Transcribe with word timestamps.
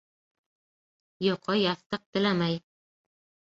Йоҡо 1.27 1.59
яҫтыҡ 1.59 2.07
теләмәй. 2.19 2.61